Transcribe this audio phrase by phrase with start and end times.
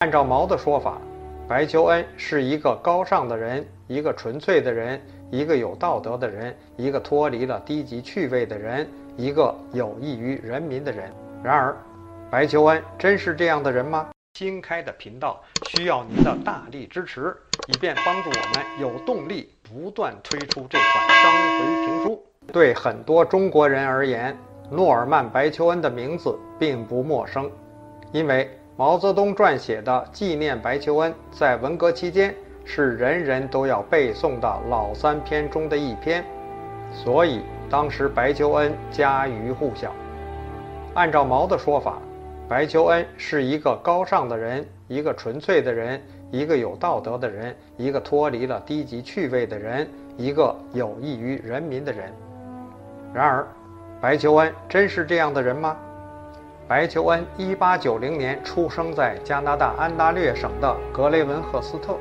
[0.00, 0.96] 按照毛的说法，
[1.46, 4.98] 白求恩是一个高尚的人，一个纯粹的人，
[5.30, 11.12] 一个有道德的人，一个脱离了低级趣味的人，一个有益于人民的人。
[11.44, 11.76] 然而，
[12.30, 14.08] 白求恩真是这样的人吗？
[14.38, 17.36] 新开的频道需要您的大力支持，
[17.68, 22.24] 以便帮助我们有动力不断推出这款章回评书。
[22.50, 24.34] 对很多中国人而言，
[24.70, 27.52] 诺尔曼·白求恩的名字并不陌生，
[28.12, 28.50] 因为。
[28.80, 36.24] 毛泽东撰写的纪念白求恩，在文革期间是人人都要背诵的老三篇中的一篇，
[36.90, 39.92] 所以当时白求恩家喻户晓。
[40.94, 41.98] 按照毛的说法，
[42.48, 52.10] 白求恩是一个高尚的人，一个纯粹的人，一个有道德的人，一个脱离了低级趣味的人，一个有益于人民的人。
[53.12, 53.46] 然而，
[54.00, 55.76] 白求恩真是这样的人吗？
[56.70, 61.96] 白求恩1890年出生在加拿大安大略省的格雷文赫斯特，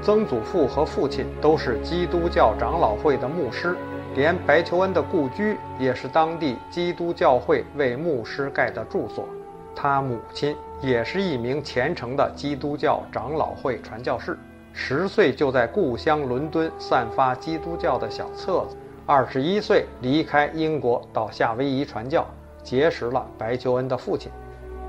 [0.00, 3.76] 曾祖父和父亲都是基督教长老会的牧师，
[4.14, 9.26] 连白求恩的故居也是当地基督教会为牧师盖的住所。
[9.74, 14.38] 他母亲也是一名虔诚的基督教长老会传教士，
[14.72, 22.24] 十岁就在故乡伦敦散发基督教的小册子，二十一岁离开英国到夏威夷传教。
[22.62, 24.30] 结识了白求恩的父亲，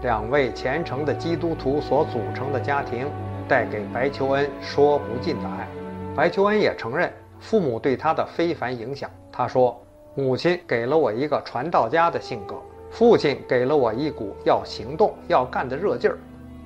[0.02, 3.08] 两位虔诚的基督徒所组成的家庭，
[3.48, 5.68] 带给白求恩说不尽的爱。
[6.16, 9.10] 白求恩也承认父母对他的非凡影响。
[9.32, 9.82] 他说
[10.16, 12.56] ：“母亲给了我一个传道家的性格，
[12.92, 16.18] 父亲给了我一股要行动、要干的热劲儿。”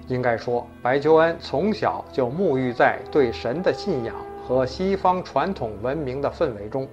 [0.08, 6.88] 应该说，白求恩从小就沐浴在对神的信仰和西方传统文明的氛围中。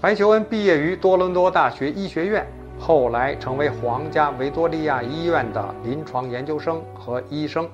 [0.00, 2.46] 白求恩毕业于多伦多大学医学院。
[2.78, 7.68] 后来成为皇家维多利亚医院的临床研究生和医生，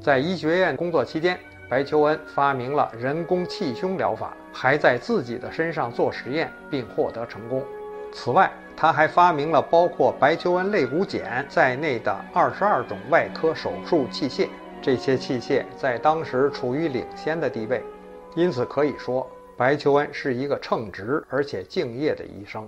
[0.00, 7.62] 在医学院工作期间，白求恩发明了人工气胸疗法，还在自己的身上做实验并获得成功。
[8.12, 14.48] 此外，他还发明了包括白求恩肋骨剪在内的二十二种外科手术器械，
[14.82, 17.82] 这些器械在当时处于领先的地位，
[18.34, 22.66] 因此可以说，白求恩是一个称职而且敬业的医生。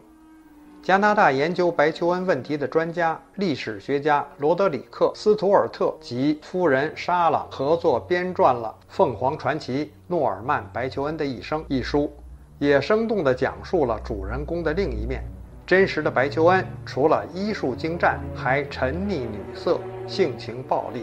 [0.88, 12.10] 加拿大研究白求恩问题的专家、历史学家罗德里克·斯图尔特及夫人莎朗合作编撰了《凤凰传奇：诺尔曼·白求恩的一生》一书，
[12.58, 15.22] 也生动地讲述了主人公的另一面。
[15.66, 21.02] 真实的白求恩除了医术精湛，还沉溺女色，性情暴戾。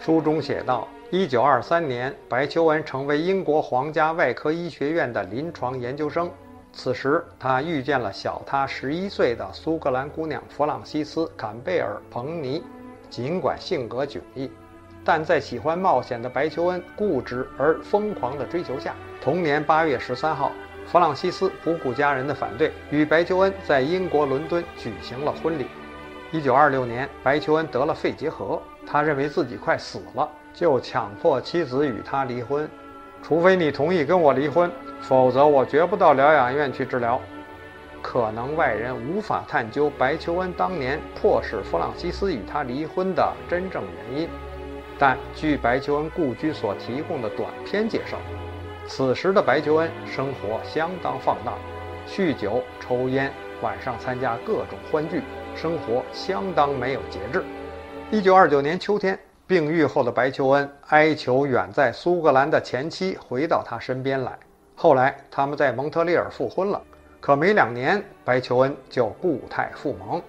[0.00, 6.30] 书中写道：1923年，白求恩成为英国皇家外科医学院的临床研究生。
[6.76, 12.62] 此时，他遇见了小他十一岁的苏格兰姑娘弗朗西斯·坎贝尔·彭尼。
[13.08, 14.50] 尽管性格迥异，
[15.02, 20.52] 但在喜欢冒险的白求恩固执而疯狂的追求下，同年八月十三号，
[20.86, 25.68] 弗朗西斯不顾家人的反对，与白求恩在英国伦敦举行了婚礼。
[26.32, 32.68] 一九二六年，白求恩得了肺结核，他认为自己快死了，就强迫妻子与他离婚。
[33.22, 37.20] 除非你同意跟我离婚，否则我绝不到疗养院去治疗。
[38.02, 44.28] 可能外人无法探究白求恩当年迫使弗朗西斯与他离婚的真正原因，
[44.96, 48.16] 但据白求恩故居所提供的短篇介绍，
[48.86, 51.58] 此时的白求恩生活相当放荡，
[52.08, 55.20] 酗酒、抽烟，晚上参加各种欢聚，
[55.56, 57.42] 生活相当没有节制。
[58.12, 59.18] 一九二九年秋天。
[59.48, 64.36] 病愈后的白求恩哀求远在苏格兰的前妻回到他身边来。
[64.74, 66.82] 后来他们在蒙特利尔复婚了，
[67.20, 70.20] 可没两年，白求恩就故态复萌。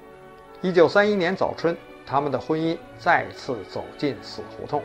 [0.62, 1.76] 一九三一年早春，
[2.06, 4.84] 他们的婚姻再次走进死胡同。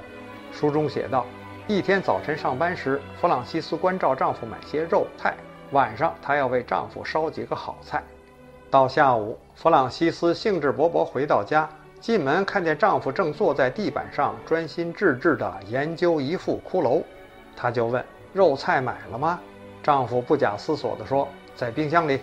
[0.50, 1.26] 书中写道：
[1.66, 5.34] 一天早晨上班时，弗朗西斯关照丈夫买些肉菜；
[5.72, 8.02] 晚上，她要为丈夫烧几个好菜。
[8.70, 11.68] 到下午，弗朗西斯兴致勃勃回到家。
[12.02, 17.00] 进门看见丈夫正坐在地板上专心致志地研究一副骷髅，
[17.56, 18.04] 她就问
[18.34, 19.38] ：“肉菜买了吗？”
[19.84, 22.18] 丈夫不假思索地说：“在冰箱里。”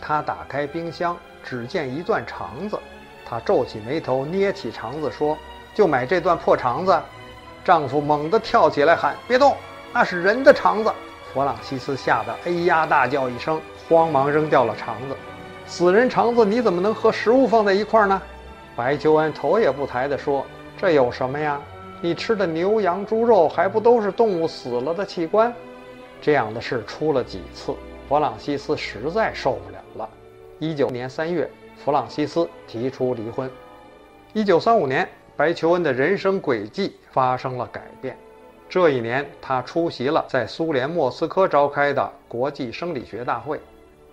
[0.00, 2.78] 她打开冰箱，只见一段肠子。
[3.28, 5.36] 她皱起眉头，捏起肠子说
[5.74, 6.96] ：“就买这段破肠子。”
[7.64, 9.56] 丈夫猛地跳起来喊：“别动，
[9.92, 10.92] 那是人的肠子！”
[11.34, 15.16] 弗朗西斯吓得哎呀大叫一声，慌忙扔掉了肠子。
[15.66, 18.22] 死人肠子你怎么能和食物放在一块儿呢？
[18.76, 20.44] 白求恩头也不抬地说
[20.76, 21.60] ：“这有什么呀？
[22.00, 25.52] 你吃的牛羊猪肉还不都是动物死了的器官？”
[26.20, 27.74] 这样的事出了几次，
[28.08, 30.08] 弗朗西斯实在受不了了。
[30.58, 33.50] 一九年三月，弗朗西斯提出离婚。
[34.32, 38.16] 一九三五年，白求恩的人生轨迹发生了改变。
[38.68, 43.60] 这一年，他出席了在苏联莫斯科召开的国际生理学大会，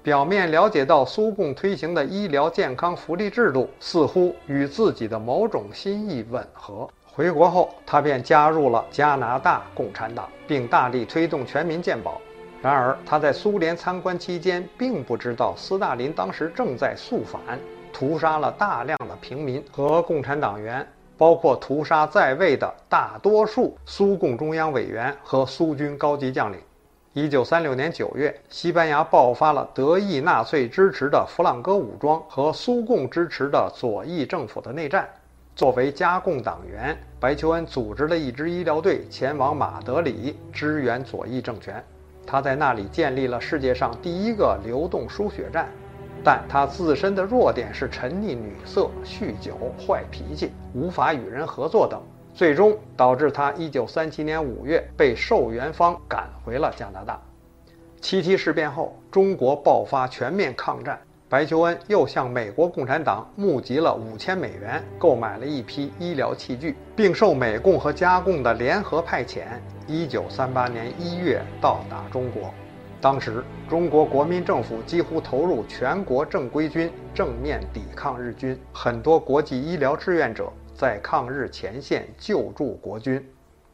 [0.03, 6.89] 表面了解到苏共推行的医疗健康福利制度似乎与自己的某种心意吻合。
[7.06, 12.19] 回国后，他便加入了加拿大共产党，并大力推动全民健保。
[12.63, 17.59] 然而，他在苏联参观期间，并不知道斯大林当时正在肃反，
[17.94, 20.88] 屠杀了大量的平民和共产党员，
[21.18, 26.57] 包括屠杀在位的大多数苏共中央委员和苏军高级将领。
[27.13, 35.05] 一九三六年九月，西班牙爆发了德意纳粹支持的弗朗哥武装和苏共支持的左翼政府的内战。
[35.53, 41.83] 作为加共党员，白求恩组织了一支医疗队前往马德里支援左翼政权。
[42.25, 45.67] 他在那里建立了世界上第一个流动输血站，
[46.23, 52.01] 但他自身的弱点是沉溺女色、酗酒、坏脾气、无法与人合作等，
[52.33, 57.21] 最终导致他1937年5月被受援方赶回了加拿大。
[57.99, 60.99] 七七事变后，中国爆发全面抗战。
[61.29, 69.43] 白求恩又向美国共产党募集了五千美元，购买了一批医疗器具，并受美共和加共的联合派遣，
[69.87, 72.53] 一九三八年一月到达中国。
[72.99, 78.59] 当时，中国国民政府几乎投入全国正规军，正面抵抗日军。
[78.73, 80.51] 很多国际医疗志愿者
[80.81, 83.23] 在抗日前线救助国军，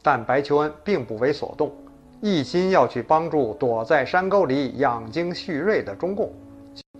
[0.03, 1.71] 但白求恩并不为所动，
[2.19, 6.29] 一心要去帮助躲在山沟里养精蓄锐的中共。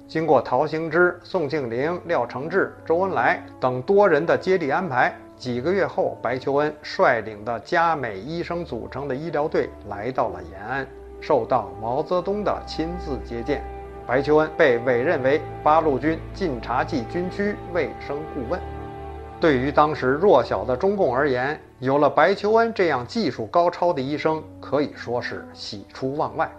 [0.07, 10.87] 经过陶行知、宋庆龄、廖承志、周恩来等多人的接力安排，几个月后，白求恩率领的加美医生组成的医疗队来到了延安，
[11.19, 13.61] 受到毛泽东的亲自接见。
[14.05, 18.76] 白求恩被委任为八路军晋察冀军区卫生顾问。
[19.39, 26.49] 对于当时弱小的中共而言，有了白求恩这样技术高超的医生，可以说是喜出望外。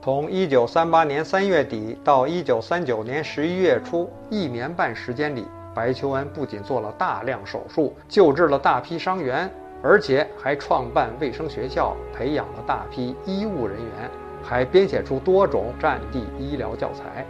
[0.00, 5.44] 从一九三八年三月底到一九三九年十一月初，一年半时间里，
[5.74, 9.50] 白求恩不仅做了大量手术，救治了大批伤员，
[9.82, 14.10] 而且还创办卫生学校，培养了大批医务人员，
[14.44, 17.26] 还编写出多种战地医疗教材。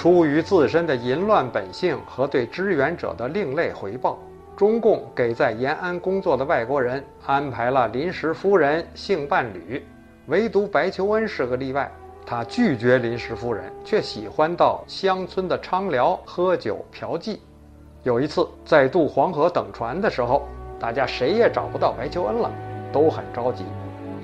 [0.00, 4.16] 出于自身的淫乱本性和对支援者的另类回报，
[4.56, 9.84] 中共给在延安工作的外国人安排了临时夫人、性伴侣。
[10.26, 11.90] 唯独白求恩是个例外，
[12.24, 17.36] 他拒绝临时夫人，却喜欢到乡村的昌寮喝酒嫖妓。
[18.04, 20.46] 有一次在渡黄河等船的时候，
[20.78, 22.48] 大家谁也找不到白求恩了，
[22.92, 23.64] 都很着急。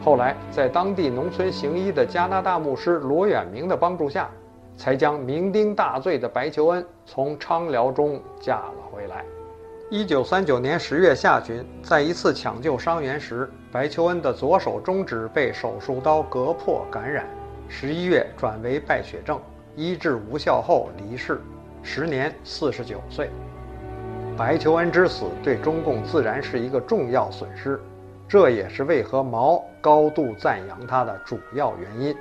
[0.04, 4.30] 后来在当地农村行医的加拿大牧师罗远明的帮助下，
[4.76, 9.24] 才将酩酊大醉的白求恩从昌寮中架了回来。
[9.90, 17.26] 一九三九年十月下旬，在一次抢救伤员时，白求恩的左手中指被手术刀割破感染。
[17.68, 19.40] 十一月转为败血症，
[19.76, 21.40] 医治无效后离世，
[21.82, 23.30] 时年四十九岁。
[24.36, 27.80] 白求恩之死对中共自然是一个重要损失，
[28.26, 32.16] 这也是为何毛高度赞扬他的主要原因。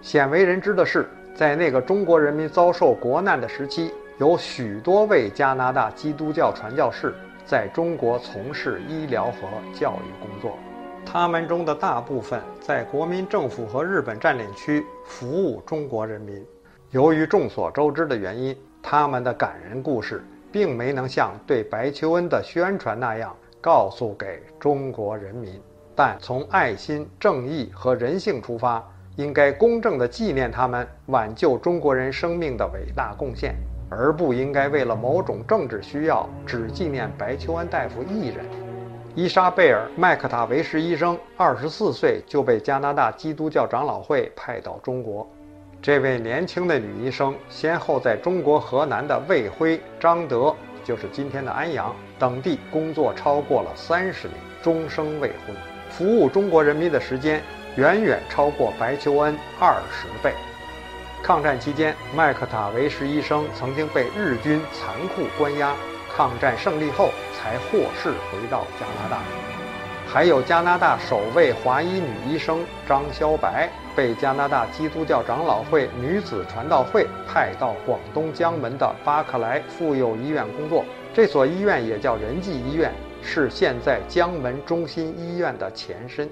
[0.00, 3.92] 鲜为人知的是，在那个中国人民遭受国难的时期。
[4.18, 7.12] 有许多位加拿大基督教传教士
[7.44, 10.56] 在中国从事医疗和教育工作，
[11.04, 16.46] 他们中的大部分在国民政府和日本占领区服务中国人民。
[16.92, 25.60] 由于众所周知的原因，他们的感人故事并没能像对白求恩的宣传那样告诉给中国人民。
[25.96, 28.80] 但从爱心、正义和人性出发，
[29.16, 33.54] 应该公正地纪念他们挽救中国人生命的伟大贡献。
[33.90, 38.44] 而不应该为了某种政治需要，只纪念白求恩大夫一人。
[39.14, 45.30] 伊莎贝尔·麦克塔维什医生二十四岁就被加拿大基督教长老会派到中国。
[45.80, 50.52] 这位年轻的女医生先后在中国河南的卫辉、张德
[50.82, 55.54] （就是今天的安阳）等地工作超过了三十年，终生未婚，
[55.90, 57.40] 服务中国人民的时间
[57.76, 60.32] 远远超过白求恩二十倍。
[61.22, 65.74] 抗战期间，麦克塔维什医生曾经被日军残酷关押。
[66.14, 69.22] 抗战胜利后，才获释回到加拿大。
[70.06, 80.84] 还有加拿大首位华裔女医生张肖白，被加拿大基督教长老会女子传道会派到广东江门的巴克莱妇幼医院工作。
[81.12, 86.30] 这所医院也叫仁济医院，是现在江门中心医院的前身。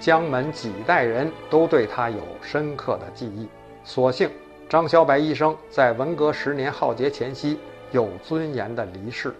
[0.00, 3.48] 江门几代人都对他有深刻的记忆。
[3.84, 4.30] 所幸，
[4.68, 7.58] 张小白医生在文革十年浩劫前夕
[7.92, 9.34] 有尊严地离世。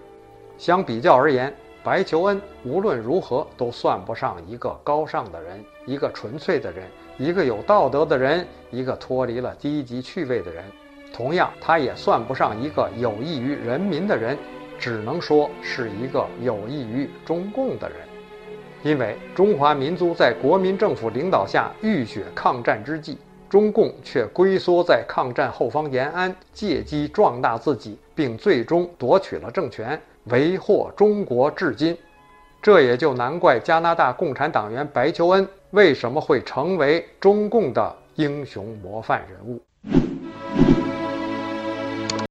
[0.56, 6.84] 相比较而言，白求恩无论如何都算不上一个高尚的人，一个纯粹的人，
[7.18, 10.64] 一个有道德的人，一个脱离了低级趣味的人。
[11.12, 14.37] 同样，他也算不上一个有益于人民的人，
[14.78, 17.99] 只能说是一个有益于中共的人。
[18.84, 23.16] 因为中华民族在国民政府领导下浴血抗战之际，
[23.48, 29.98] 中共却龟缩在抗战后方延安，借机壮大自己，并最终夺取了政权。
[30.24, 31.96] 为祸中国至今，
[32.60, 39.58] 这也就难怪加拿大共产党员白求恩为什么会成为中共的英雄模范人物。